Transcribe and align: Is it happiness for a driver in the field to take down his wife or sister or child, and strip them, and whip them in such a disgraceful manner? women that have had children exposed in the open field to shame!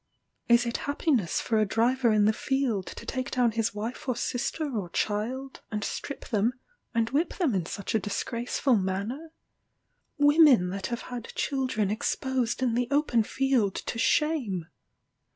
Is 0.47 0.65
it 0.65 0.77
happiness 0.89 1.39
for 1.39 1.59
a 1.59 1.65
driver 1.67 2.11
in 2.11 2.25
the 2.25 2.33
field 2.33 2.87
to 2.87 3.05
take 3.05 3.29
down 3.29 3.51
his 3.51 3.75
wife 3.75 4.09
or 4.09 4.15
sister 4.15 4.67
or 4.75 4.89
child, 4.89 5.61
and 5.71 5.83
strip 5.83 6.29
them, 6.29 6.53
and 6.91 7.11
whip 7.11 7.35
them 7.35 7.53
in 7.53 7.67
such 7.67 7.93
a 7.93 7.99
disgraceful 7.99 8.75
manner? 8.75 9.31
women 10.17 10.71
that 10.71 10.87
have 10.87 11.01
had 11.13 11.25
children 11.35 11.91
exposed 11.91 12.63
in 12.63 12.73
the 12.73 12.87
open 12.89 13.21
field 13.21 13.75
to 13.75 13.99
shame! 13.99 14.65